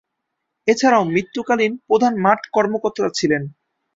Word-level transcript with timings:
এছাড়াও, 0.67 1.03
মৃত্যুকালীন 1.05 1.73
প্রধান 1.87 2.13
মাঠ 2.17 2.39
কর্মকর্তা 2.53 3.09
ছিলেন। 3.13 3.43